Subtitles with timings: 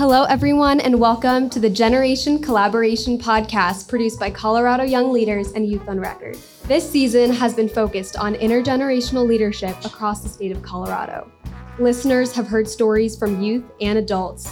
[0.00, 5.68] Hello, everyone, and welcome to the Generation Collaboration podcast produced by Colorado Young Leaders and
[5.68, 6.38] Youth on Record.
[6.64, 11.30] This season has been focused on intergenerational leadership across the state of Colorado.
[11.78, 14.50] Listeners have heard stories from youth and adults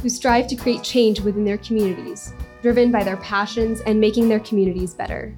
[0.00, 2.32] who strive to create change within their communities,
[2.62, 5.36] driven by their passions and making their communities better.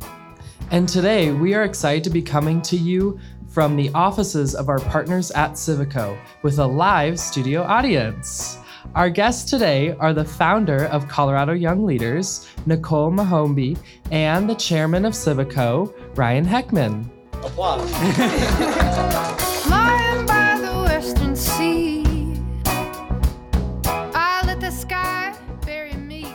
[0.70, 3.18] And today, we are excited to be coming to you
[3.48, 8.58] from the offices of our partners at Civico with a live studio audience.
[8.94, 13.78] Our guests today are the founder of Colorado Young Leaders, Nicole Mahobian,
[14.10, 17.08] and the chairman of Civico, Ryan Heckman.
[17.44, 17.90] Applause.
[19.64, 22.04] Flying by the western sea,
[23.84, 26.26] I let the sky bury me.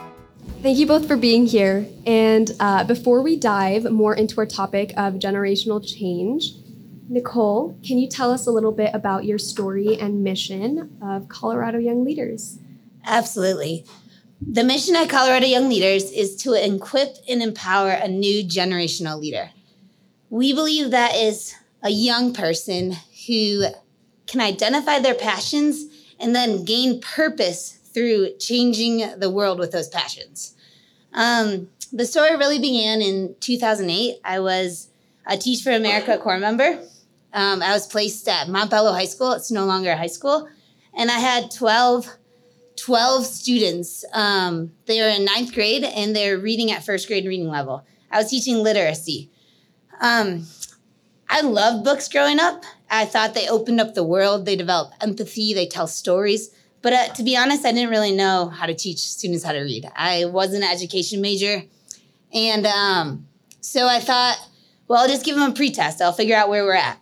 [0.62, 1.88] Thank you both for being here.
[2.06, 6.54] And uh, before we dive more into our topic of generational change,
[7.14, 11.78] Nicole, can you tell us a little bit about your story and mission of Colorado
[11.78, 12.58] Young Leaders?
[13.06, 13.86] Absolutely.
[14.42, 19.52] The mission at Colorado Young Leaders is to equip and empower a new generational leader.
[20.32, 22.96] We believe that is a young person
[23.28, 23.66] who
[24.26, 25.86] can identify their passions
[26.20, 30.56] and then gain purpose through changing the world with those passions.
[31.14, 34.16] Um, the story really began in 2008.
[34.26, 34.88] I was
[35.28, 36.80] a Teach for America Corps member.
[37.34, 39.34] Um, I was placed at Montbello High School.
[39.34, 40.48] It's no longer a high school.
[40.96, 42.08] And I had 12,
[42.76, 44.06] 12 students.
[44.14, 47.86] Um, they were in ninth grade and they're reading at first grade reading level.
[48.12, 49.32] I was teaching literacy.
[50.00, 50.46] Um,
[51.28, 52.64] I loved books growing up.
[52.92, 54.46] I thought they opened up the world.
[54.46, 55.54] They develop empathy.
[55.54, 56.52] They tell stories.
[56.84, 59.62] But uh, to be honest, I didn't really know how to teach students how to
[59.62, 59.90] read.
[59.96, 61.64] I was an education major.
[62.32, 63.28] And um,
[63.62, 64.38] so I thought,
[64.88, 66.02] well, I'll just give them a pretest.
[66.02, 67.00] I'll figure out where we're at.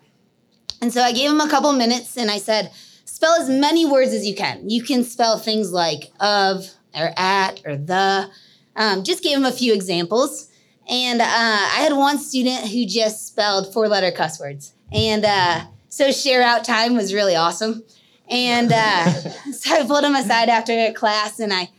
[0.81, 2.71] And so I gave him a couple minutes and I said,
[3.05, 4.67] spell as many words as you can.
[4.67, 8.29] You can spell things like of or at or the.
[8.75, 10.49] Um, just gave him a few examples.
[10.89, 14.73] And uh, I had one student who just spelled four letter cuss words.
[14.91, 17.83] And uh, so share out time was really awesome.
[18.27, 19.05] And uh,
[19.51, 21.69] so I pulled him aside after class and I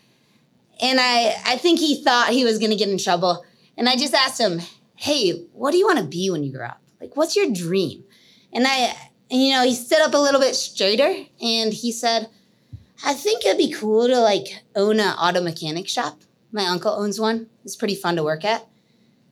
[0.80, 3.44] and I I think he thought he was gonna get in trouble.
[3.76, 4.60] And I just asked him,
[4.94, 6.80] hey, what do you want to be when you grow up?
[7.00, 8.04] Like, what's your dream?
[8.52, 8.94] And I,
[9.30, 12.28] you know, he stood up a little bit straighter and he said,
[13.04, 16.20] I think it'd be cool to like own an auto mechanic shop.
[16.52, 17.48] My uncle owns one.
[17.64, 18.66] It's pretty fun to work at.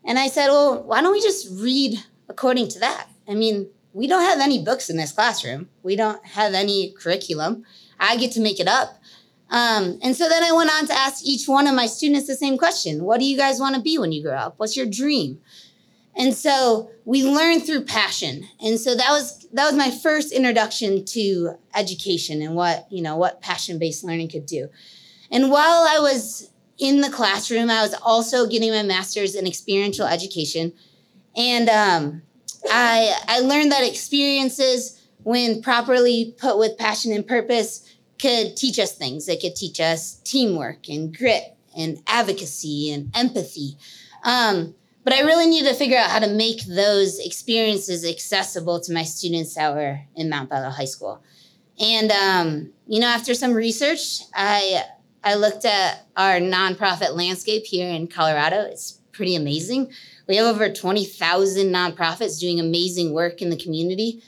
[0.05, 1.99] And I said, well, why don't we just read
[2.29, 3.09] according to that?
[3.29, 5.69] I mean, we don't have any books in this classroom.
[5.83, 7.65] We don't have any curriculum.
[7.99, 8.97] I get to make it up.
[9.51, 12.37] Um, and so then I went on to ask each one of my students the
[12.37, 14.55] same question What do you guys want to be when you grow up?
[14.59, 15.41] What's your dream?
[16.17, 18.47] And so we learn through passion.
[18.61, 23.17] And so that was that was my first introduction to education and what, you know,
[23.17, 24.69] what passion-based learning could do.
[25.31, 30.07] And while I was in the classroom, I was also getting my master's in experiential
[30.07, 30.73] education.
[31.37, 32.23] And um,
[32.71, 38.95] I, I learned that experiences, when properly put with passion and purpose, could teach us
[38.95, 39.27] things.
[39.27, 43.77] They could teach us teamwork and grit and advocacy and empathy.
[44.25, 48.93] Um, but I really needed to figure out how to make those experiences accessible to
[48.93, 51.23] my students that were in Montbello High School.
[51.81, 54.85] And um, you know, after some research, I
[55.25, 58.63] I looked at our nonprofit landscape here in Colorado.
[58.63, 59.93] It's pretty amazing.
[60.27, 64.23] We have over 20,000 nonprofits doing amazing work in the community.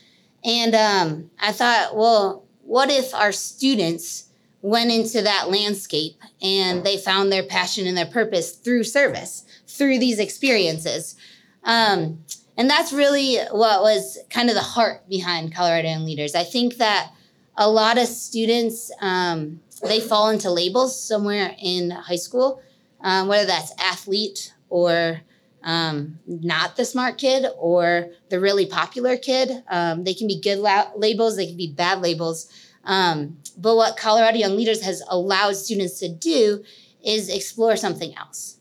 [0.44, 4.28] And um, I thought, well, what if our students
[4.62, 9.44] went into that landscape and they found their passion and their purpose through service?
[9.72, 11.16] through these experiences.
[11.64, 12.24] Um,
[12.56, 16.34] and that's really what was kind of the heart behind Colorado Young Leaders.
[16.34, 17.12] I think that
[17.56, 22.62] a lot of students um, they fall into labels somewhere in high school,
[23.00, 25.20] um, whether that's athlete or
[25.64, 29.62] um, not the smart kid or the really popular kid.
[29.68, 32.52] Um, they can be good la- labels, they can be bad labels.
[32.84, 36.64] Um, but what Colorado Young Leaders has allowed students to do
[37.04, 38.58] is explore something else.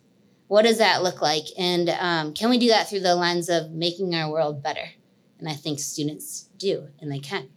[0.48, 1.46] What does that look like?
[1.58, 4.90] And um, can we do that through the lens of making our world better?
[5.40, 7.50] And I think students do, and they can.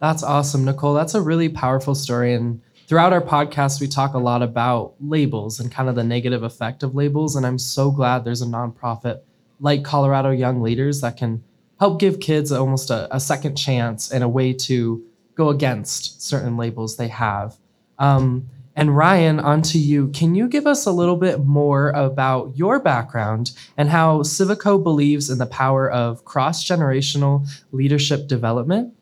[0.00, 0.94] That's awesome, Nicole.
[0.94, 2.34] That's a really powerful story.
[2.34, 6.42] And throughout our podcast, we talk a lot about labels and kind of the negative
[6.42, 7.36] effect of labels.
[7.36, 9.20] And I'm so glad there's a nonprofit
[9.60, 11.44] like Colorado Young Leaders that can
[11.78, 16.56] help give kids almost a, a second chance and a way to go against certain
[16.56, 17.56] labels they have.
[17.98, 20.08] Um, and Ryan, onto you.
[20.08, 25.28] Can you give us a little bit more about your background and how Civico believes
[25.28, 28.94] in the power of cross generational leadership development?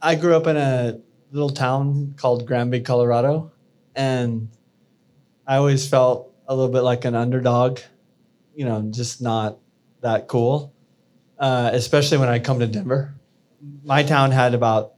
[0.00, 1.00] I grew up in a
[1.32, 3.50] little town called Granby, Colorado,
[3.96, 4.48] and
[5.46, 7.80] I always felt a little bit like an underdog,
[8.54, 9.58] you know, just not
[10.02, 10.72] that cool,
[11.38, 13.14] uh, especially when I come to Denver.
[13.82, 14.94] My town had about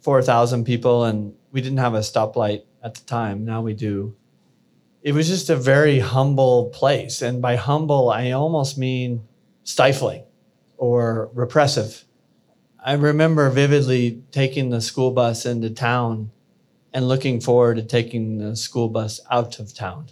[0.00, 3.44] 4,000 people, and we didn't have a stoplight at the time.
[3.44, 4.16] Now we do.
[5.02, 7.22] It was just a very humble place.
[7.22, 9.26] And by humble, I almost mean
[9.64, 10.24] stifling
[10.76, 12.04] or repressive.
[12.84, 16.30] I remember vividly taking the school bus into town
[16.92, 20.06] and looking forward to taking the school bus out of town.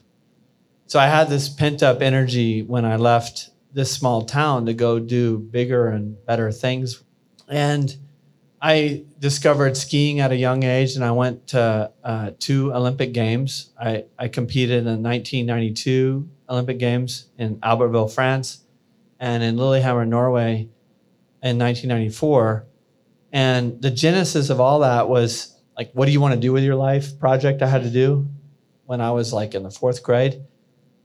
[0.87, 4.99] So I had this pent up energy when I left this small town to go
[4.99, 7.03] do bigger and better things.
[7.49, 7.97] And
[8.61, 13.71] I discovered skiing at a young age and I went to uh, two Olympic Games.
[13.81, 18.65] I, I competed in the 1992 Olympic Games in Albertville, France,
[19.21, 20.69] and in Lillehammer, Norway
[21.43, 22.67] in 1994.
[23.33, 26.65] And the genesis of all that was like, what do you want to do with
[26.65, 28.29] your life project I had to do
[28.87, 30.43] when I was like in the fourth grade.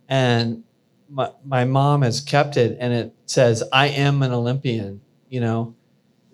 [0.08, 0.64] And
[1.10, 5.76] my, my mom has kept it and it says, I am an Olympian, you know?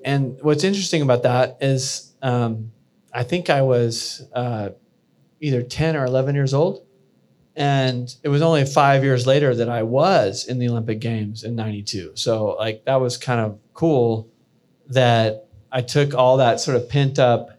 [0.04, 2.72] And what's interesting about that is um,
[3.14, 4.70] I think I was uh,
[5.40, 6.86] either 10 or 11 years old.
[7.56, 11.56] And it was only five years later that I was in the Olympic Games in
[11.56, 12.12] 92.
[12.16, 14.30] So, like, that was kind of cool
[14.88, 17.50] that I took all that sort of pent up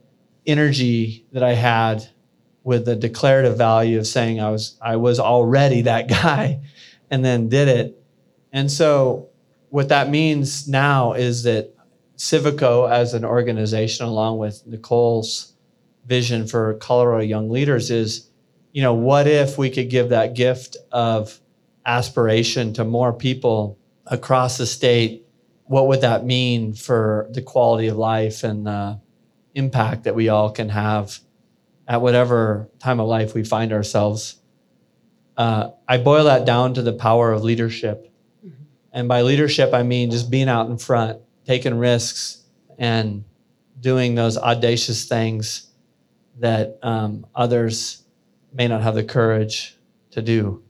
[0.46, 2.08] energy that I had
[2.64, 6.60] with the declarative value of saying I was I was already that guy
[7.10, 8.02] and then did it.
[8.52, 9.28] And so
[9.68, 11.74] what that means now is that
[12.20, 15.54] Civico as an organization along with Nicole's
[16.04, 18.28] vision for Colorado young leaders is
[18.72, 21.40] you know what if we could give that gift of
[21.86, 25.24] aspiration to more people across the state
[25.64, 29.00] what would that mean for the quality of life and the
[29.54, 31.20] impact that we all can have
[31.88, 34.36] at whatever time of life we find ourselves.
[35.38, 38.12] Uh, I boil that down to the power of leadership.
[38.44, 38.62] Mm-hmm.
[38.92, 42.42] And by leadership, I mean just being out in front, taking risks,
[42.78, 43.24] and
[43.80, 45.68] doing those audacious things
[46.38, 48.02] that um, others
[48.52, 49.76] may not have the courage
[50.10, 50.62] to do.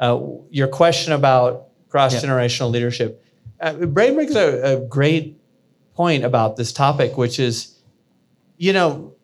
[0.00, 0.20] Uh,
[0.50, 2.72] your question about cross generational yeah.
[2.72, 3.24] leadership,
[3.60, 5.38] uh, Brayden brings a, a great
[5.94, 7.78] point about this topic, which is,
[8.56, 9.14] you know,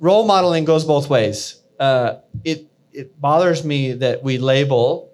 [0.00, 1.62] role modeling goes both ways.
[1.78, 5.12] Uh, it it bothers me that we label,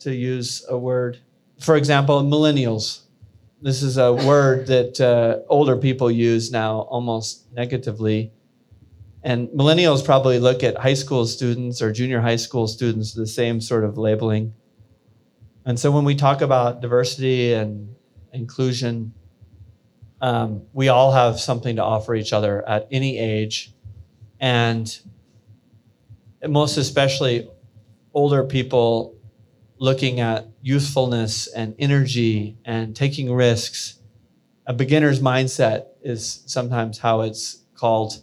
[0.00, 1.18] to use a word,
[1.60, 3.00] for example, millennials.
[3.62, 8.30] This is a word that uh, older people use now almost negatively.
[9.22, 13.62] And millennials probably look at high school students or junior high school students the same
[13.62, 14.52] sort of labeling.
[15.64, 17.94] And so when we talk about diversity and
[18.32, 19.14] inclusion,
[20.20, 23.72] um, we all have something to offer each other at any age
[24.38, 24.98] and
[26.46, 27.48] most especially
[28.12, 29.15] older people
[29.78, 34.00] looking at youthfulness and energy and taking risks.
[34.66, 38.22] A beginner's mindset is sometimes how it's called.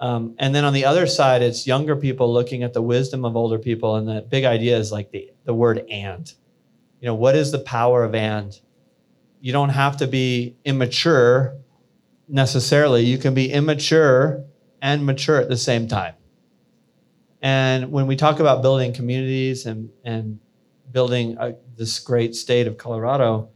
[0.00, 3.36] Um, and then on the other side, it's younger people looking at the wisdom of
[3.36, 3.96] older people.
[3.96, 6.32] And the big idea is like the, the word and.
[7.00, 8.58] You know, what is the power of and?
[9.40, 11.56] You don't have to be immature
[12.28, 13.04] necessarily.
[13.04, 14.44] You can be immature
[14.80, 16.14] and mature at the same time.
[17.40, 20.40] And when we talk about building communities and, and
[20.90, 23.50] building a, this great state of Colorado,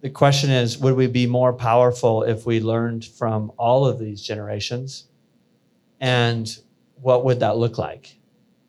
[0.00, 4.22] the question is would we be more powerful if we learned from all of these
[4.22, 5.06] generations?
[6.00, 6.48] And
[6.94, 8.16] what would that look like?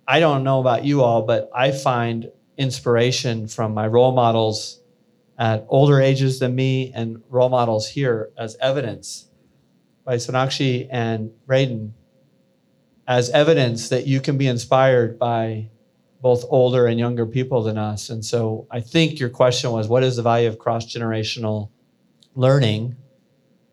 [0.08, 4.82] I don't know about you all, but I find inspiration from my role models
[5.38, 9.28] at older ages than me and role models here as evidence
[10.04, 11.94] by Sonakshi and Brayden
[13.08, 15.70] as evidence that you can be inspired by
[16.22, 18.10] both older and younger people than us.
[18.10, 21.70] And so I think your question was what is the value of cross generational
[22.36, 22.96] learning?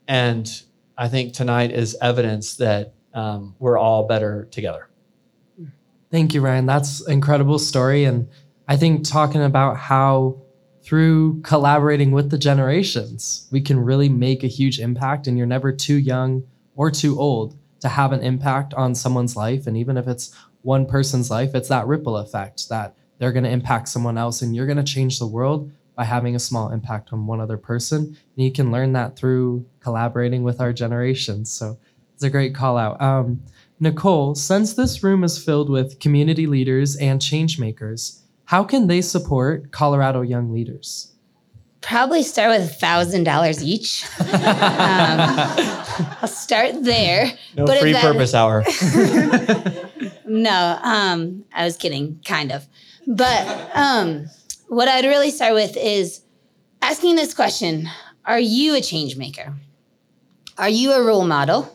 [0.07, 0.51] And
[0.97, 4.89] I think tonight is evidence that um, we're all better together.
[6.11, 6.65] Thank you, Ryan.
[6.65, 8.05] That's an incredible story.
[8.05, 8.29] And
[8.67, 10.41] I think talking about how
[10.83, 15.27] through collaborating with the generations, we can really make a huge impact.
[15.27, 16.45] And you're never too young
[16.77, 19.67] or too old to have an impact on someone's life.
[19.67, 23.51] And even if it's one person's life, it's that ripple effect that they're going to
[23.51, 27.13] impact someone else and you're going to change the world by having a small impact
[27.13, 27.99] on one other person.
[27.99, 31.51] And you can learn that through collaborating with our generations.
[31.51, 31.79] So
[32.15, 33.01] it's a great call out.
[33.03, 33.43] Um,
[33.81, 39.01] Nicole, since this room is filled with community leaders and change makers, how can they
[39.01, 41.13] support Colorado young leaders?
[41.81, 44.05] Probably start with a thousand dollars each.
[44.21, 44.29] um,
[46.21, 47.33] I'll start there.
[47.57, 48.65] No But free that- purpose hour.
[50.31, 52.67] No, um, I was kidding, kind of.
[53.07, 54.27] But um,
[54.69, 56.21] what I'd really start with is
[56.83, 57.89] asking this question
[58.27, 59.55] Are you a change maker?
[60.59, 61.75] Are you a role model?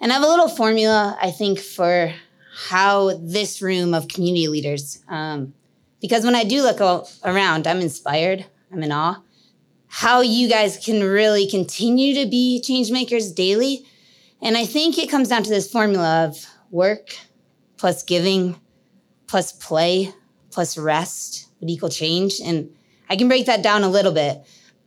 [0.00, 2.14] And I have a little formula, I think, for
[2.68, 5.52] how this room of community leaders, um,
[6.00, 6.80] because when I do look
[7.24, 9.22] around, I'm inspired, I'm in awe.
[9.88, 13.84] How you guys can really continue to be change makers daily.
[14.42, 17.16] And I think it comes down to this formula of work,
[17.76, 18.60] plus giving
[19.26, 20.12] plus play
[20.50, 22.40] plus rest would equal change.
[22.42, 22.70] And
[23.10, 24.42] I can break that down a little bit.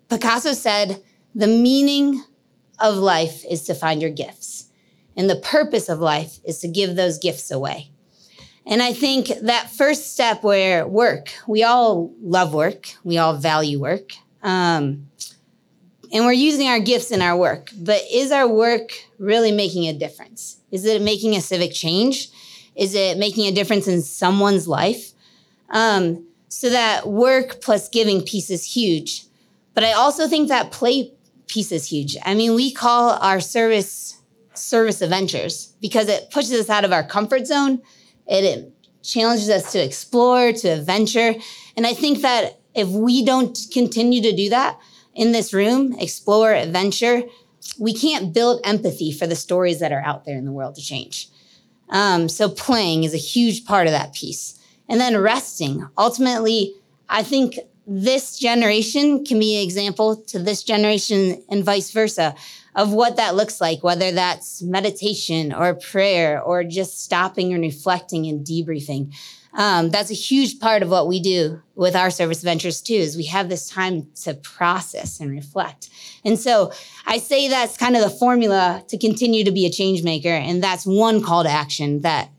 [0.10, 1.04] Picasso said,
[1.36, 2.24] the meaning
[2.80, 4.72] of life is to find your gifts.
[5.16, 7.92] And the purpose of life is to give those gifts away.
[8.70, 13.80] And I think that first step where work, we all love work, we all value
[13.80, 14.12] work.
[14.44, 15.10] Um,
[16.14, 19.94] and we're using our gifts in our work, but is our work really making a
[19.94, 20.60] difference?
[20.70, 22.30] Is it making a civic change?
[22.76, 25.14] Is it making a difference in someone's life?
[25.72, 29.26] Um, so that work plus giving piece is huge.
[29.74, 31.12] But I also think that play
[31.48, 32.18] piece is huge.
[32.24, 34.22] I mean, we call our service
[34.54, 37.82] service adventures because it pushes us out of our comfort zone.
[38.30, 41.34] It, it challenges us to explore, to adventure.
[41.76, 44.80] And I think that if we don't continue to do that
[45.16, 47.24] in this room, explore, adventure,
[47.80, 50.82] we can't build empathy for the stories that are out there in the world to
[50.82, 51.30] change.
[51.90, 54.60] Um, so playing is a huge part of that piece.
[54.88, 55.88] And then resting.
[55.98, 56.74] Ultimately,
[57.10, 62.36] I think this generation can be an example to this generation and vice versa
[62.76, 68.28] of what that looks like, whether that's meditation or prayer or just stopping and reflecting
[68.28, 69.14] and debriefing.
[69.54, 73.18] Um, that's a huge part of what we do with our service ventures too, is
[73.18, 75.90] we have this time to process and reflect.
[76.24, 76.72] And so
[77.08, 80.30] I say that's kind of the formula to continue to be a change maker.
[80.30, 82.30] And that's one call to action that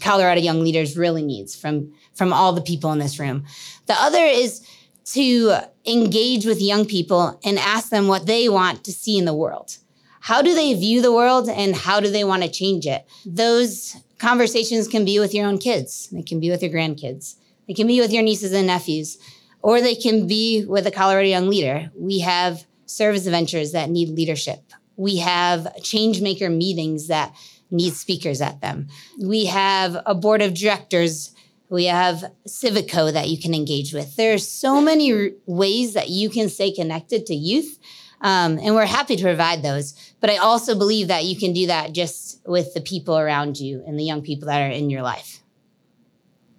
[0.00, 3.44] Colorado Young Leaders really needs from, from all the people in this room.
[3.86, 4.66] The other is
[5.12, 5.54] to
[5.86, 9.78] engage with young people and ask them what they want to see in the world.
[10.20, 13.06] How do they view the world and how do they want to change it?
[13.24, 17.36] Those conversations can be with your own kids, they can be with your grandkids,
[17.66, 19.16] they can be with your nieces and nephews,
[19.62, 21.90] or they can be with a Colorado Young Leader.
[21.96, 24.60] We have service ventures that need leadership.
[24.96, 27.34] We have change maker meetings that
[27.70, 28.88] need speakers at them.
[29.20, 31.32] We have a board of directors.
[31.70, 34.16] We have Civico that you can engage with.
[34.16, 37.78] There are so many r- ways that you can stay connected to youth.
[38.20, 39.94] Um, and we're happy to provide those.
[40.20, 43.84] But I also believe that you can do that just with the people around you
[43.86, 45.42] and the young people that are in your life.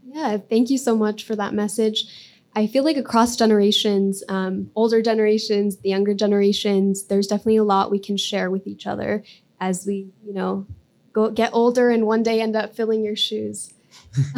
[0.06, 2.06] Yeah, thank you so much for that message.
[2.56, 7.92] I feel like across generations, um, older generations, the younger generations, there's definitely a lot
[7.92, 9.24] we can share with each other
[9.60, 10.66] as we, you know,
[11.14, 13.74] go get older and one day end up filling your shoes.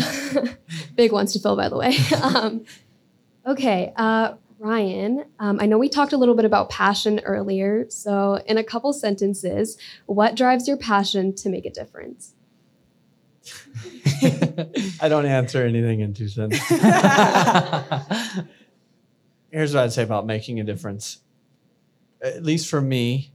[0.95, 1.95] Big ones to fill, by the way.
[2.21, 2.65] um,
[3.45, 7.85] okay, uh, Ryan, um, I know we talked a little bit about passion earlier.
[7.89, 12.33] So, in a couple sentences, what drives your passion to make a difference?
[15.01, 16.67] I don't answer anything in two sentences.
[19.51, 21.21] Here's what I'd say about making a difference.
[22.21, 23.33] At least for me,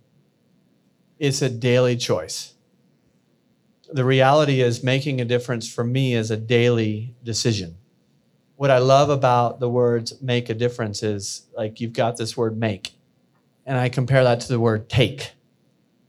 [1.18, 2.54] it's a daily choice.
[3.92, 7.76] The reality is, making a difference for me is a daily decision.
[8.56, 12.58] What I love about the words make a difference is like you've got this word
[12.58, 12.94] make,
[13.64, 15.32] and I compare that to the word take.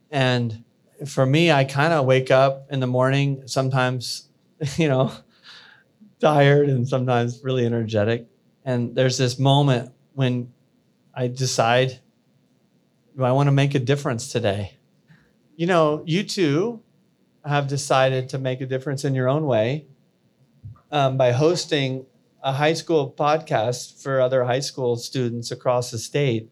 [0.09, 0.63] And
[1.05, 4.29] for me, I kind of wake up in the morning, sometimes,
[4.77, 5.11] you know,
[6.19, 8.27] tired and sometimes really energetic.
[8.65, 10.51] And there's this moment when
[11.13, 11.99] I decide,
[13.15, 14.77] do I want to make a difference today?
[15.55, 16.81] You know, you too
[17.47, 19.85] have decided to make a difference in your own way
[20.91, 22.05] um, by hosting
[22.43, 26.49] a high school podcast for other high school students across the state.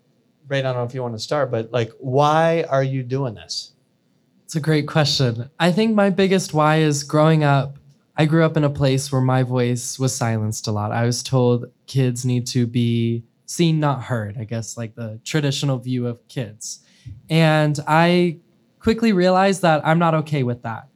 [0.47, 3.35] Brayden, I don't know if you want to start, but like, why are you doing
[3.35, 3.73] this?
[4.43, 5.49] It's a great question.
[5.59, 7.77] I think my biggest why is growing up.
[8.17, 10.91] I grew up in a place where my voice was silenced a lot.
[10.91, 15.77] I was told kids need to be seen, not heard, I guess, like the traditional
[15.79, 16.85] view of kids.
[17.29, 18.39] And I
[18.85, 20.87] quickly realized that I'm not okay with that.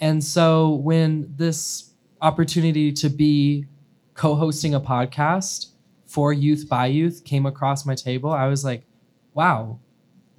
[0.00, 3.66] And so when this opportunity to be
[4.14, 5.66] co hosting a podcast
[6.06, 8.82] for Youth by Youth came across my table, I was like,
[9.32, 9.78] wow,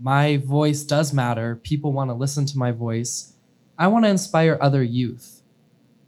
[0.01, 1.55] my voice does matter.
[1.55, 3.35] People want to listen to my voice.
[3.77, 5.43] I want to inspire other youth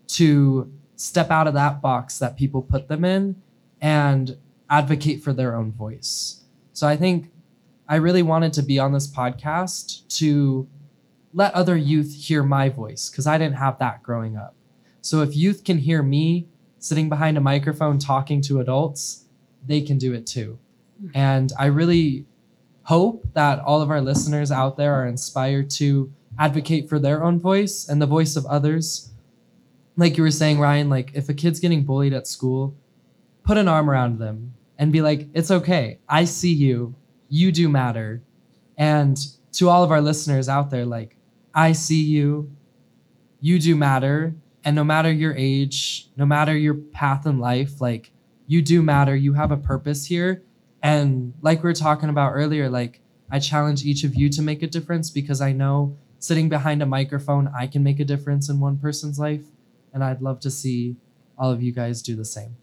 [0.08, 3.42] to step out of that box that people put them in
[3.80, 4.36] and
[4.70, 6.44] advocate for their own voice.
[6.74, 7.32] So I think
[7.88, 10.68] I really wanted to be on this podcast to
[11.34, 14.56] let other youth hear my voice because I didn't have that growing up.
[15.02, 16.48] So if youth can hear me
[16.80, 19.26] sitting behind a microphone talking to adults,
[19.66, 20.60] they can do it too.
[21.14, 22.26] And I really
[22.84, 27.40] hope that all of our listeners out there are inspired to advocate for their own
[27.40, 29.12] voice and the voice of others.
[29.96, 32.76] Like you were saying, Ryan, like if a kid's getting bullied at school,
[33.44, 36.00] put an arm around them and be like, it's okay.
[36.10, 36.96] I see you.
[37.34, 38.22] You do matter.
[38.78, 39.18] And
[39.54, 41.18] to all of our listeners out there, like,
[41.52, 42.52] I see you.
[43.42, 44.36] You do matter.
[44.64, 48.12] And no matter your age, no matter your path in life, like,
[48.46, 49.16] you do matter.
[49.16, 50.44] You have a purpose here.
[50.84, 54.62] And like we were talking about earlier, like, I challenge each of you to make
[54.62, 58.60] a difference because I know sitting behind a microphone, I can make a difference in
[58.60, 59.46] one person's life.
[59.92, 60.98] And I'd love to see
[61.36, 62.58] all of you guys do the same.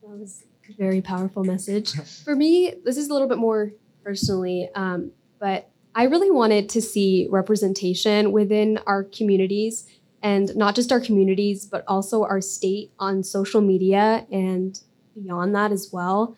[0.00, 0.44] That was
[0.78, 1.94] very powerful message.
[2.24, 6.82] For me, this is a little bit more personally, um, but I really wanted to
[6.82, 9.86] see representation within our communities
[10.22, 14.80] and not just our communities, but also our state on social media and
[15.14, 16.36] beyond that as well.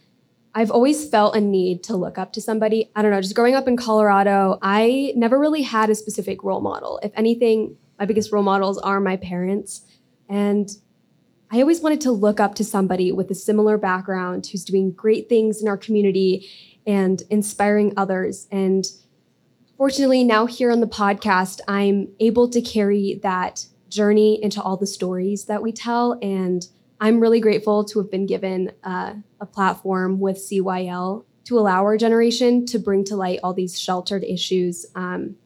[0.54, 2.90] I've always felt a need to look up to somebody.
[2.96, 6.60] I don't know, just growing up in Colorado, I never really had a specific role
[6.60, 6.98] model.
[7.02, 9.82] If anything, my biggest role models are my parents.
[10.28, 10.68] And
[11.50, 15.28] I always wanted to look up to somebody with a similar background who's doing great
[15.28, 16.48] things in our community
[16.86, 18.48] and inspiring others.
[18.50, 18.84] And
[19.76, 24.86] fortunately, now here on the podcast, I'm able to carry that journey into all the
[24.86, 26.18] stories that we tell.
[26.20, 26.66] And
[27.00, 31.96] I'm really grateful to have been given uh, a platform with CYL to allow our
[31.96, 35.36] generation to bring to light all these sheltered issues um,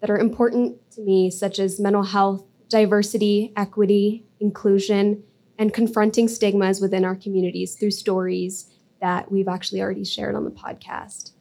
[0.00, 5.22] that are important to me, such as mental health, diversity, equity, inclusion,
[5.58, 10.50] and confronting stigmas within our communities through stories that we've actually already shared on the
[10.50, 11.32] podcast.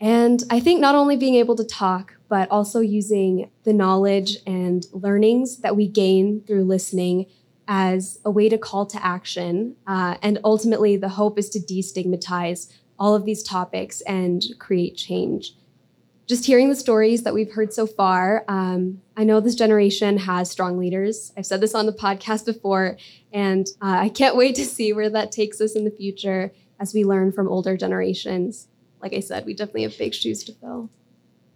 [0.00, 4.84] And I think not only being able to talk, but also using the knowledge and
[4.92, 7.26] learnings that we gain through listening
[7.68, 9.76] as a way to call to action.
[9.86, 15.54] Uh, and ultimately, the hope is to destigmatize all of these topics and create change.
[16.26, 20.50] Just hearing the stories that we've heard so far, um, I know this generation has
[20.50, 21.32] strong leaders.
[21.36, 22.96] I've said this on the podcast before,
[23.30, 26.94] and uh, I can't wait to see where that takes us in the future as
[26.94, 28.68] we learn from older generations.
[29.02, 30.88] Like I said, we definitely have big shoes to fill.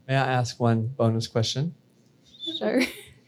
[0.06, 1.74] May I ask one bonus question?
[2.58, 2.82] Sure.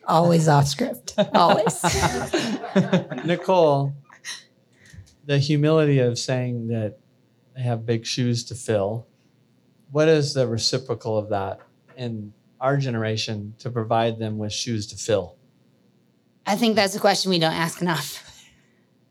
[0.07, 1.15] Always off script.
[1.35, 1.83] Always.
[3.25, 3.95] Nicole,
[5.25, 6.99] the humility of saying that
[7.55, 9.07] they have big shoes to fill,
[9.93, 11.61] what is the reciprocal of that
[11.97, 15.37] in our generation to provide them with shoes to fill?
[16.47, 18.27] I think that's a question we don't ask enough.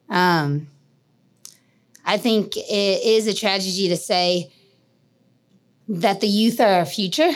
[0.09, 0.67] Um,
[2.05, 4.51] I think it is a tragedy to say
[5.87, 7.31] that the youth are our future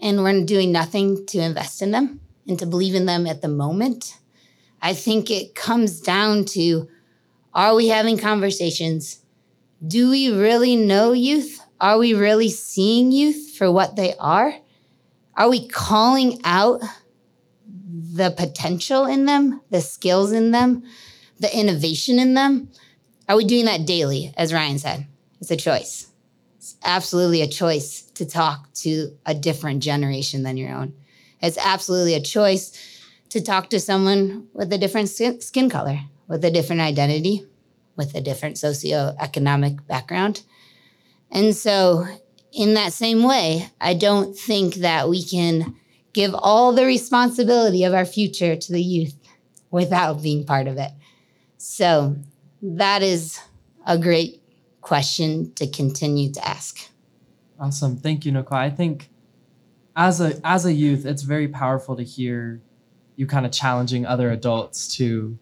[0.00, 3.48] and we're doing nothing to invest in them and to believe in them at the
[3.48, 4.18] moment.
[4.82, 6.88] I think it comes down to
[7.54, 9.20] are we having conversations?
[9.86, 11.65] Do we really know youth?
[11.80, 14.54] Are we really seeing youth for what they are?
[15.34, 16.80] Are we calling out
[17.78, 20.82] the potential in them, the skills in them,
[21.38, 22.70] the innovation in them?
[23.28, 25.06] Are we doing that daily, as Ryan said?
[25.40, 26.06] It's a choice.
[26.56, 30.94] It's absolutely a choice to talk to a different generation than your own.
[31.42, 32.72] It's absolutely a choice
[33.28, 37.44] to talk to someone with a different skin, color, with a different identity,
[37.96, 40.42] with a different socioeconomic background.
[41.30, 42.06] And so,
[42.52, 45.76] in that same way, I don't think that we can
[46.12, 49.14] give all the responsibility of our future to the youth
[49.70, 50.92] without being part of it.
[51.58, 52.16] So,
[52.62, 53.40] that is
[53.86, 54.42] a great
[54.80, 56.88] question to continue to ask.
[57.58, 57.96] Awesome.
[57.96, 58.58] Thank you, Nicole.
[58.58, 59.08] I think
[59.94, 62.60] as a as a youth, it's very powerful to hear
[63.16, 65.38] you kind of challenging other adults to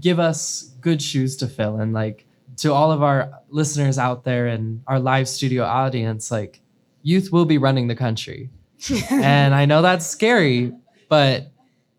[0.00, 2.26] give us good shoes to fill and like
[2.58, 6.60] to all of our listeners out there and our live studio audience, like
[7.02, 8.50] youth will be running the country.
[9.10, 10.72] and I know that's scary,
[11.08, 11.50] but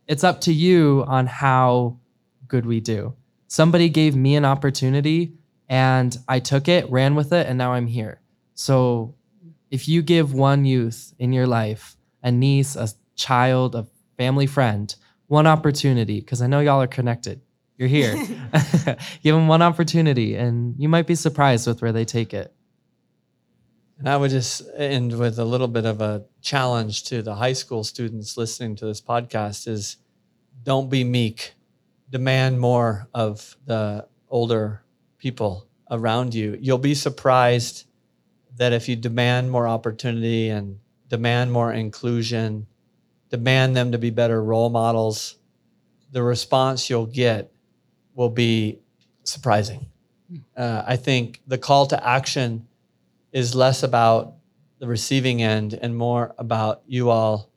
[0.08, 1.98] it's up to you on how
[2.48, 3.16] good we do.
[3.48, 5.34] Somebody gave me an opportunity
[5.68, 8.22] and I took it, ran with it, and now I'm here.
[8.56, 9.16] So
[9.72, 14.94] if you give one youth in your life, a niece, a child, a family friend,
[15.28, 17.42] one opportunity, because I know y'all are connected,
[17.80, 18.14] you're here.
[19.24, 22.54] give them one opportunity, and you might be surprised with where they take it.
[23.98, 27.54] And I would just end with a little bit of a challenge to the high
[27.54, 29.98] school students listening to this podcast is
[30.64, 31.54] don't be meek.
[32.10, 34.84] Demand more of the older
[35.18, 36.58] people around you.
[36.60, 37.86] You'll be surprised
[38.58, 42.68] that if you demand more opportunity and demand more inclusion,
[43.30, 45.38] demand them to be better role models,
[46.12, 47.54] the response you'll get
[48.14, 48.80] will be
[49.24, 49.86] surprising.
[50.56, 52.68] Uh, I think the call to action
[53.32, 54.36] is less about
[54.80, 57.50] the receiving end and more about you all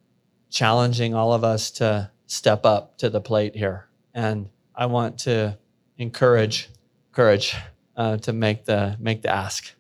[0.51, 3.89] challenging all of us to step up to the plate here.
[4.15, 5.59] And I want to
[5.99, 6.69] encourage
[7.13, 7.55] courage
[7.97, 9.73] uh, to make the make the ask.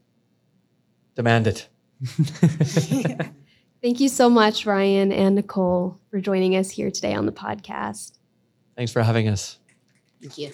[1.14, 1.68] Demand it.
[3.82, 8.18] Thank you so much, Ryan and Nicole, for joining us here today on the podcast.
[8.76, 9.58] Thanks for having us.
[10.22, 10.52] Thank you.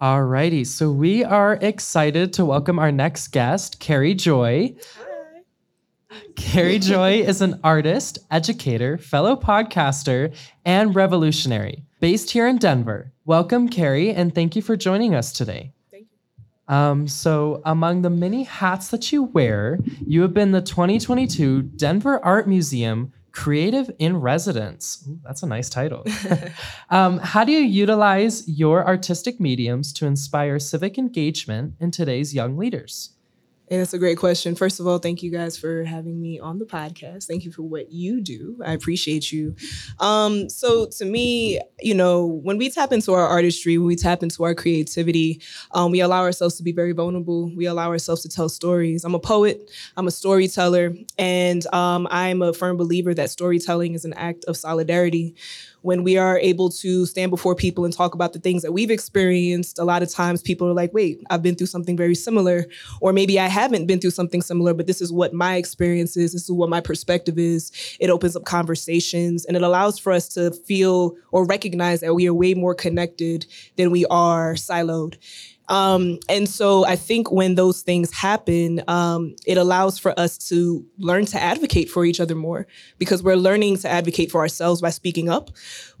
[0.00, 0.62] All righty.
[0.62, 4.76] so we are excited to welcome our next guest, Kerrie Joy.
[6.36, 10.32] Kerrie Joy is an artist, educator, fellow podcaster,
[10.64, 13.12] and revolutionary based here in Denver.
[13.24, 15.72] Welcome, Kerrie, and thank you for joining us today.
[16.68, 22.22] Um, so, among the many hats that you wear, you have been the 2022 Denver
[22.24, 25.04] Art Museum Creative in Residence.
[25.08, 26.04] Ooh, that's a nice title.
[26.90, 32.56] um, how do you utilize your artistic mediums to inspire civic engagement in today's young
[32.56, 33.14] leaders?
[33.70, 34.54] And that's a great question.
[34.54, 37.24] First of all, thank you guys for having me on the podcast.
[37.24, 38.58] Thank you for what you do.
[38.64, 39.54] I appreciate you.
[39.98, 44.22] Um, so, to me, you know, when we tap into our artistry, when we tap
[44.22, 47.54] into our creativity, um, we allow ourselves to be very vulnerable.
[47.54, 49.04] We allow ourselves to tell stories.
[49.04, 54.04] I'm a poet, I'm a storyteller, and um, I'm a firm believer that storytelling is
[54.04, 55.34] an act of solidarity
[55.82, 58.90] when we are able to stand before people and talk about the things that we've
[58.90, 62.66] experienced, a lot of times people are like, wait, I've been through something very similar.
[63.00, 66.32] Or maybe I haven't been through something similar, but this is what my experience is.
[66.32, 67.70] This is what my perspective is.
[68.00, 72.28] It opens up conversations and it allows for us to feel or recognize that we
[72.28, 75.16] are way more connected than we are siloed.
[75.68, 80.84] Um, and so I think when those things happen, um, it allows for us to
[80.98, 82.66] learn to advocate for each other more
[82.98, 85.50] because we're learning to advocate for ourselves by speaking up.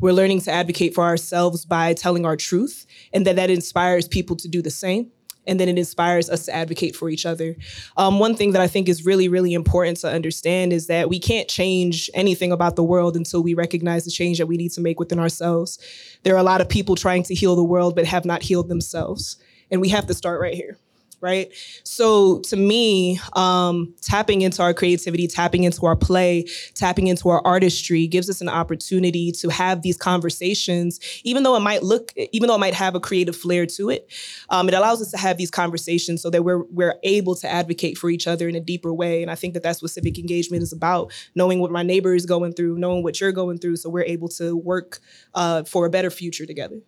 [0.00, 4.36] We're learning to advocate for ourselves by telling our truth, and that that inspires people
[4.36, 5.10] to do the same.
[5.46, 7.56] And then it inspires us to advocate for each other.
[7.96, 11.18] Um, one thing that I think is really, really important to understand is that we
[11.18, 14.82] can't change anything about the world until we recognize the change that we need to
[14.82, 15.78] make within ourselves.
[16.22, 18.68] There are a lot of people trying to heal the world, but have not healed
[18.68, 19.38] themselves
[19.70, 20.78] and we have to start right here
[21.20, 21.52] right?
[21.84, 27.44] So to me um, tapping into our creativity tapping into our play tapping into our
[27.44, 32.48] artistry gives us an opportunity to have these conversations even though it might look even
[32.48, 34.10] though it might have a creative flair to it
[34.50, 37.98] um, it allows us to have these conversations so that we're we're able to advocate
[37.98, 39.22] for each other in a deeper way.
[39.22, 42.26] And i think that that's what civic engagement is about knowing what my neighbor is
[42.26, 45.00] going through knowing what you're going through so we're able to work
[45.34, 46.80] uh, for a better future together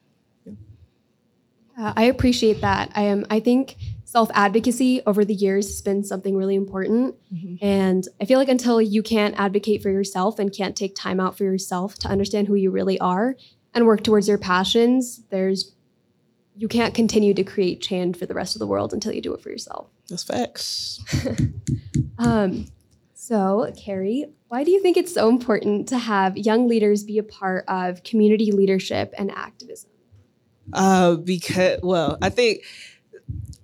[1.81, 2.93] Uh, I appreciate that.
[2.95, 3.25] I am.
[3.31, 7.14] I think self advocacy over the years has been something really important,
[7.62, 11.38] and I feel like until you can't advocate for yourself and can't take time out
[11.38, 13.35] for yourself to understand who you really are
[13.73, 15.73] and work towards your passions, there's
[16.55, 19.33] you can't continue to create change for the rest of the world until you do
[19.33, 19.88] it for yourself.
[20.09, 21.03] that's facts
[22.19, 22.66] Um,
[23.14, 27.23] so, Kerrie, why do you think it's so important to have young leaders be a
[27.23, 29.90] part of community leadership and activism?
[30.72, 32.62] Uh, because well, I think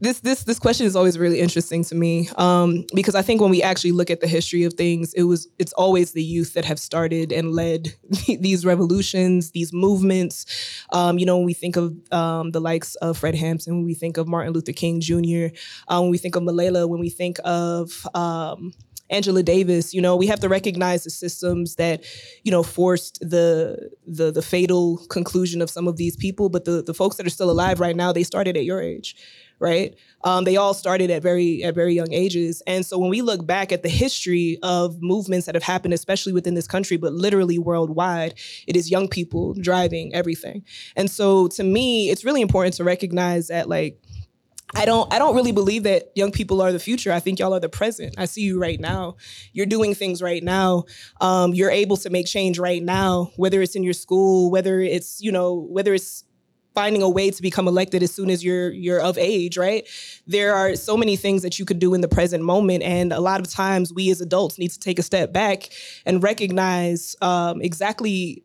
[0.01, 3.51] this this this question is always really interesting to me um, because I think when
[3.51, 6.65] we actually look at the history of things, it was it's always the youth that
[6.67, 7.95] have started and led
[8.27, 10.85] these revolutions, these movements.
[10.93, 13.95] Um, you know, when we think of um, the likes of Fred Hampton, when we
[13.95, 15.47] think of Martin Luther King Jr.,
[15.89, 18.73] uh, when we think of Malala, when we think of um,
[19.11, 22.05] Angela Davis, you know, we have to recognize the systems that,
[22.43, 26.49] you know, forced the the the fatal conclusion of some of these people.
[26.49, 29.17] But the the folks that are still alive right now, they started at your age,
[29.59, 29.95] right?
[30.25, 32.63] Um, they all started at very at very young ages.
[32.67, 36.33] And so when we look back at the history of movements that have happened, especially
[36.33, 38.35] within this country, but literally worldwide,
[38.67, 40.65] it is young people driving everything.
[40.97, 44.03] And so to me, it's really important to recognize that like
[44.75, 47.13] I don't I don't really believe that young people are the future.
[47.13, 48.17] I think y'all are the present.
[48.19, 49.17] I see you right now.
[49.53, 50.85] You're doing things right now.
[51.21, 55.21] Um, you're able to make change right now, whether it's in your school, whether it's,
[55.21, 56.25] you know, whether it's
[56.75, 59.89] finding a way to become elected as soon as you're you're of age, right?
[60.27, 63.21] There are so many things that you could do in the present moment, and a
[63.21, 65.71] lot of times we as adults need to take a step back
[66.05, 68.45] and recognize um, exactly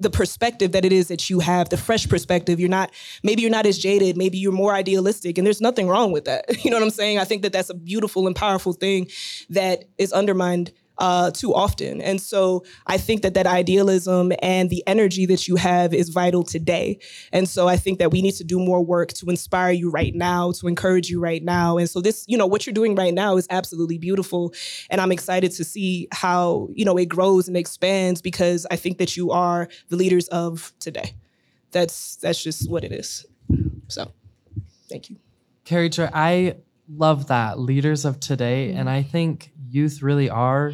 [0.00, 2.60] the perspective that it is that you have, the fresh perspective.
[2.60, 2.90] You're not,
[3.22, 6.44] maybe you're not as jaded, maybe you're more idealistic, and there's nothing wrong with that.
[6.68, 7.18] You know what I'm saying?
[7.18, 9.08] I think that that's a beautiful and powerful thing
[9.48, 12.00] that is undermined uh, too often.
[12.00, 16.42] And so I think that that idealism and the energy that you have is vital
[16.42, 16.98] today.
[17.32, 20.14] And so I think that we need to do more work to inspire you right
[20.14, 21.78] now, to encourage you right now.
[21.78, 24.52] And so this, you know, what you're doing right now is absolutely beautiful.
[24.90, 28.98] And I'm excited to see how, you know, it grows and expands because I think
[28.98, 31.14] that you are the leaders of today.
[31.70, 33.26] That's that's just what it is.
[33.88, 34.10] So
[34.88, 35.16] thank you.
[35.64, 36.56] Kerrie I
[36.88, 37.58] love that.
[37.58, 38.72] Leaders of today.
[38.72, 40.72] And I think youth really are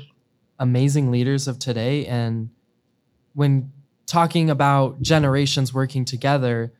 [0.58, 2.06] amazing leaders of today.
[2.06, 2.50] And
[3.34, 3.72] when
[4.06, 6.72] talking about generations working together,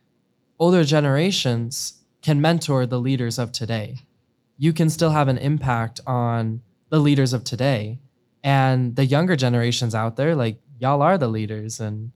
[0.59, 3.97] older generations can mentor the leaders of today.
[4.57, 7.99] You can still have an impact on the leaders of today.
[8.43, 11.79] And the younger generations out there, like y'all are the leaders.
[11.79, 12.11] And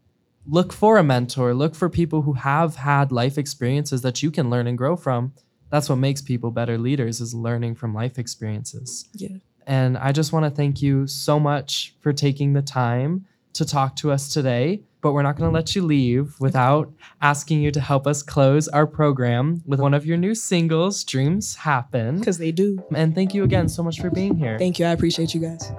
[0.48, 4.50] look for a mentor, look for people who have had life experiences that you can
[4.50, 5.34] learn and grow from.
[5.70, 9.08] That's what makes people better leaders is learning from life experiences.
[9.14, 9.38] Yeah.
[9.70, 13.96] And I just want to thank you so much for taking the time to talk
[13.98, 14.82] to us today.
[15.02, 18.68] But we're not going to let you leave without asking you to help us close
[18.68, 22.18] our program with one of your new singles, Dreams Happen.
[22.18, 22.84] Because they do.
[22.96, 24.58] And thank you again so much for being here.
[24.58, 24.86] Thank you.
[24.88, 25.72] I appreciate you guys.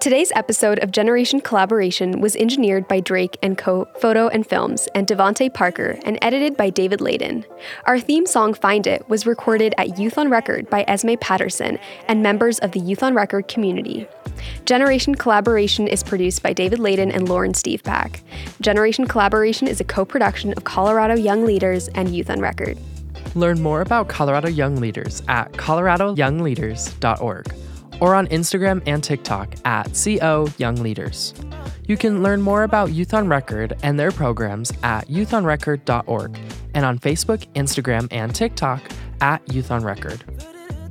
[0.00, 3.86] Today's episode of Generation Collaboration was engineered by Drake and Co.
[4.00, 7.44] Photo and Films and Devonte Parker and edited by David Ladon.
[7.84, 12.22] Our theme song Find It was recorded at Youth on Record by Esme Patterson and
[12.22, 14.06] members of the Youth on Record community.
[14.66, 18.20] Generation Collaboration is produced by David Ladon and Lauren Steavpack.
[18.60, 22.78] Generation Collaboration is a co-production of Colorado Young Leaders and Youth on Record.
[23.34, 27.67] Learn more about Colorado Young Leaders at coloradoyoungleaders.org
[28.00, 31.34] or on Instagram and TikTok at CO Young Leaders.
[31.86, 36.38] You can learn more about Youth on Record and their programs at youthonrecord.org
[36.74, 38.82] and on Facebook, Instagram, and TikTok
[39.20, 40.22] at Youth on Record.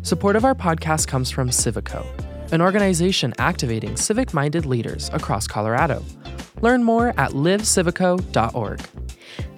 [0.01, 2.05] Support of our podcast comes from Civico,
[2.51, 6.03] an organization activating civic minded leaders across Colorado.
[6.61, 8.81] Learn more at livecivico.org.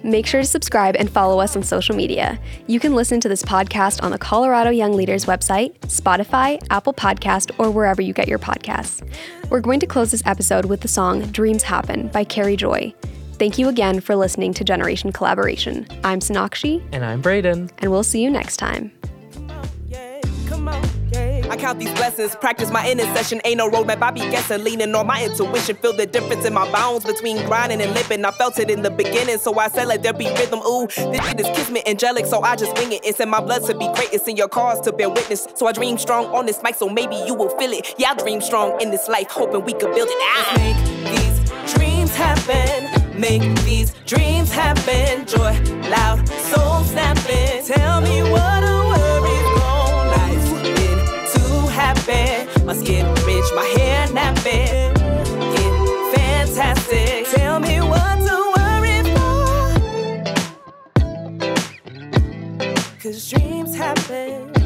[0.02, 2.38] Make sure to subscribe and follow us on social media.
[2.66, 7.50] You can listen to this podcast on the Colorado Young Leaders website, Spotify, Apple Podcast,
[7.58, 9.06] or wherever you get your podcasts.
[9.50, 12.94] We're going to close this episode with the song Dreams Happen by Kerrie Joy.
[13.34, 15.86] Thank you again for listening to Generation Collaboration.
[16.04, 17.70] I'm Sonakshi, And I'm Brayden.
[17.78, 18.92] and we'll see you next time.
[21.50, 23.40] I count these blessings, practice my intercession.
[23.44, 25.74] Ain't no roadmap, I be guessing, leaning on my intuition.
[25.74, 28.24] Feel the difference in my bounds between grinding and limping.
[28.24, 30.60] I felt it in the beginning, so I said, let there be rhythm.
[30.60, 33.00] Ooh, this shit is kismet angelic, so I just wing it.
[33.04, 35.48] It's in my blood to be great, it's in your cause to bear witness.
[35.56, 37.94] So I dream strong on this mic, so maybe you will feel it.
[37.98, 40.18] Yeah, I dream strong in this life, hoping we could build it.
[40.20, 40.54] Ah.
[40.56, 45.26] Make these dreams happen, make these dreams happen.
[45.26, 45.58] Joy,
[45.90, 47.66] loud, soul snapping.
[47.66, 48.69] Tell me what
[52.80, 52.86] My
[53.26, 54.94] rich, my hair napping.
[55.54, 57.26] Get fantastic.
[57.26, 59.42] Tell me what to worry for.
[63.02, 64.59] Cause dreams happen.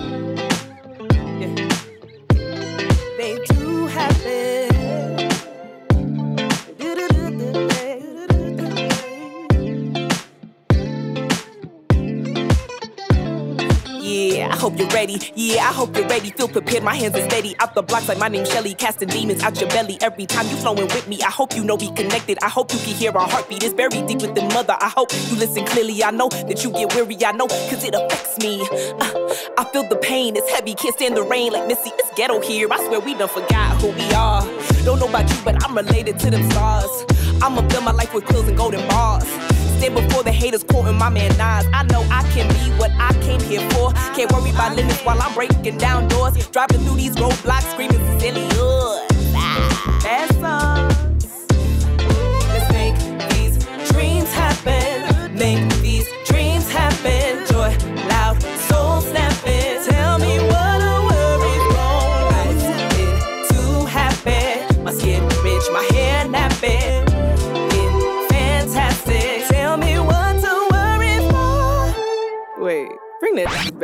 [14.64, 15.18] Hope you're ready.
[15.35, 16.31] Yeah, I hope you're ready.
[16.31, 17.55] Feel prepared, my hands are steady.
[17.61, 18.72] Out the blocks like my name's Shelly.
[18.72, 21.20] Casting demons out your belly every time you flowing with me.
[21.20, 22.38] I hope you know we connected.
[22.40, 23.62] I hope you can hear our heartbeat.
[23.62, 24.74] It's buried deep within mother.
[24.81, 26.03] I hope you listen clearly.
[26.03, 27.22] I know that you get weary.
[27.22, 28.62] I know, cause it affects me.
[28.62, 30.35] Uh, I feel the pain.
[30.35, 30.72] It's heavy.
[30.72, 31.90] Can't stand the rain like Missy.
[31.98, 32.66] It's ghetto here.
[32.72, 34.40] I swear we done forgot who we are.
[34.87, 37.05] Don't know about you, but I'm related to them stars.
[37.42, 39.29] I'ma fill my life with quills and golden bars.
[39.92, 41.66] Before the haters quoting my man Nas.
[41.72, 43.92] I know I can be what I came here for.
[44.16, 46.34] Can't worry about limits while I'm breaking down doors.
[46.48, 48.48] Driving through these roadblocks, screaming silly.
[49.36, 50.83] Ah, that's us.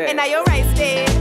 [0.08, 1.19] And now you're right, Steve.